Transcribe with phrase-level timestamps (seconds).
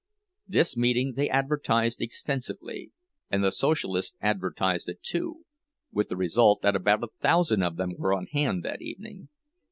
[0.47, 2.91] This meeting they advertised extensively,
[3.29, 8.15] and the Socialists advertised it too—with the result that about a thousand of them were
[8.15, 9.29] on hand that evening.